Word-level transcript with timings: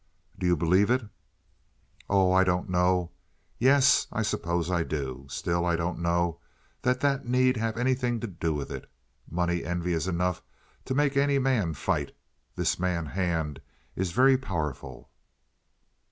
"Do 0.39 0.47
you 0.47 0.57
believe 0.57 0.89
it?" 0.89 1.03
"Oh, 2.09 2.31
I 2.31 2.43
don't 2.43 2.71
know. 2.71 3.11
Yes, 3.59 4.07
I 4.11 4.23
suppose 4.23 4.71
I 4.71 4.81
do. 4.81 5.27
Still, 5.29 5.63
I 5.63 5.75
don't 5.75 5.99
know 5.99 6.39
that 6.81 7.01
that 7.01 7.27
need 7.27 7.55
have 7.57 7.77
anything 7.77 8.19
to 8.21 8.25
do 8.25 8.51
with 8.51 8.71
it. 8.71 8.89
Money 9.29 9.63
envy 9.63 9.93
is 9.93 10.07
enough 10.07 10.41
to 10.85 10.95
make 10.95 11.15
any 11.17 11.37
man 11.37 11.75
fight. 11.75 12.15
This 12.55 12.79
man 12.79 13.05
Hand 13.05 13.61
is 13.95 14.11
very 14.11 14.39
powerful." 14.39 15.11